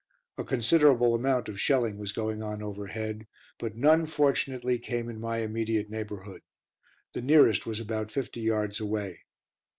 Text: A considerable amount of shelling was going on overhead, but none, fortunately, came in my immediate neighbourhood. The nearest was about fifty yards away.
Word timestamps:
A 0.39 0.43
considerable 0.43 1.13
amount 1.13 1.47
of 1.47 1.59
shelling 1.59 1.99
was 1.99 2.11
going 2.11 2.41
on 2.41 2.63
overhead, 2.63 3.27
but 3.59 3.75
none, 3.75 4.07
fortunately, 4.07 4.79
came 4.79 5.07
in 5.11 5.19
my 5.21 5.37
immediate 5.41 5.91
neighbourhood. 5.91 6.41
The 7.13 7.21
nearest 7.21 7.67
was 7.67 7.79
about 7.79 8.09
fifty 8.09 8.41
yards 8.41 8.79
away. 8.79 9.25